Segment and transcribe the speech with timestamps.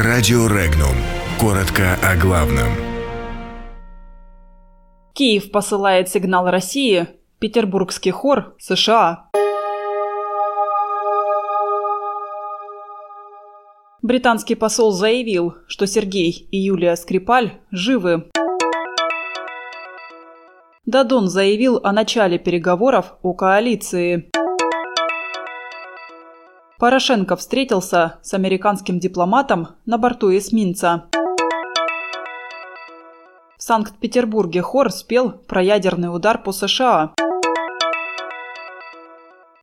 [0.00, 0.94] Радио Регнум.
[1.40, 2.68] Коротко о главном.
[5.12, 7.08] Киев посылает сигнал России.
[7.40, 9.28] Петербургский хор США.
[14.00, 18.30] Британский посол заявил, что Сергей и Юлия Скрипаль живы.
[20.86, 24.30] Дадон заявил о начале переговоров о коалиции.
[26.78, 31.06] Порошенко встретился с американским дипломатом на борту эсминца.
[33.56, 37.14] В Санкт-Петербурге хор спел про ядерный удар по США.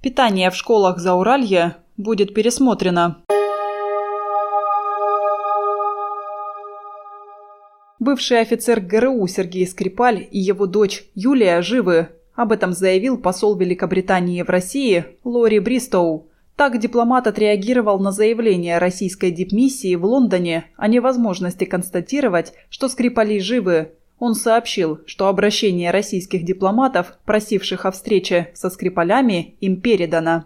[0.00, 3.18] Питание в школах Зауралья будет пересмотрено.
[7.98, 12.08] Бывший офицер ГРУ Сергей Скрипаль и его дочь Юлия живы.
[12.34, 16.31] Об этом заявил посол Великобритании в России Лори Бристоу.
[16.56, 23.92] Так дипломат отреагировал на заявление российской дипмиссии в Лондоне о невозможности констатировать, что Скрипали живы.
[24.18, 30.44] Он сообщил, что обращение российских дипломатов, просивших о встрече со Скрипалями, им передано.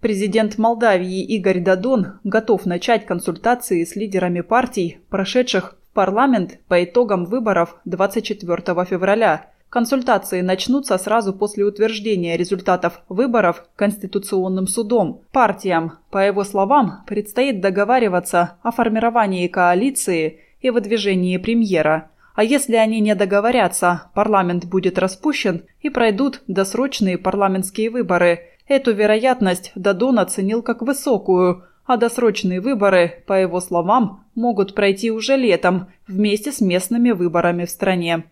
[0.00, 7.24] Президент Молдавии Игорь Дадон готов начать консультации с лидерами партий, прошедших в парламент по итогам
[7.24, 15.22] выборов 24 февраля– Консультации начнутся сразу после утверждения результатов выборов Конституционным судом.
[15.32, 22.10] Партиям, по его словам, предстоит договариваться о формировании коалиции и выдвижении премьера.
[22.34, 28.40] А если они не договорятся, парламент будет распущен и пройдут досрочные парламентские выборы.
[28.68, 35.36] Эту вероятность Дадон оценил как высокую, а досрочные выборы, по его словам, могут пройти уже
[35.36, 38.24] летом вместе с местными выборами в стране.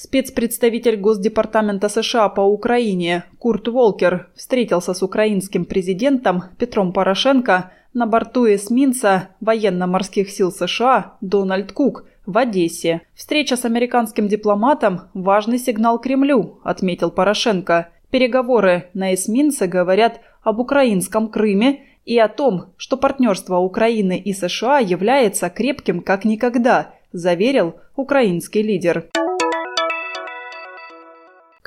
[0.00, 8.46] Спецпредставитель Госдепартамента США по Украине Курт Волкер встретился с украинским президентом Петром Порошенко на борту
[8.46, 13.00] эсминца военно-морских сил США Дональд Кук в Одессе.
[13.16, 17.88] Встреча с американским дипломатом– важный сигнал Кремлю, отметил Порошенко.
[18.12, 24.78] Переговоры на эсминце говорят об украинском Крыме и о том, что партнерство Украины и США
[24.78, 29.08] является крепким как никогда, заверил украинский лидер.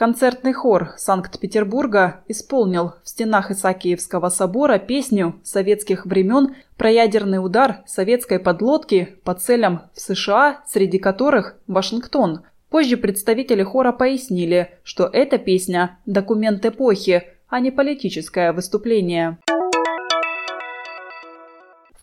[0.02, 8.40] Концертный хор Санкт-Петербурга исполнил в стенах Исаакиевского собора песню советских времен про ядерный удар советской
[8.40, 12.42] подлодки по целям в США, среди которых Вашингтон.
[12.72, 19.38] Позже представители хора пояснили, что эта песня– документ эпохи, а не политическое выступление.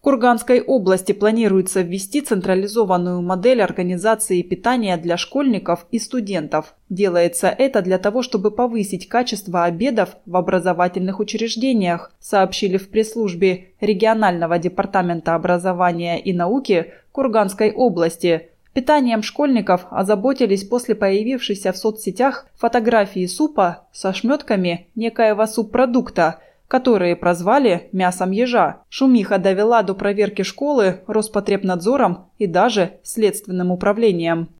[0.09, 6.75] Курганской области планируется ввести централизованную модель организации питания для школьников и студентов.
[6.89, 14.59] Делается это для того, чтобы повысить качество обедов в образовательных учреждениях, сообщили в пресс-службе регионального
[14.59, 18.49] департамента образования и науки Курганской области.
[18.73, 27.89] Питанием школьников озаботились после появившейся в соцсетях фотографии супа со шметками некоего субпродукта– которые прозвали
[27.93, 28.83] «мясом ежа».
[28.89, 34.51] Шумиха довела до проверки школы Роспотребнадзором и даже Следственным управлением.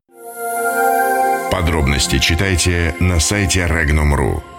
[1.53, 4.58] Подробности читайте на сайте Regnum.ru.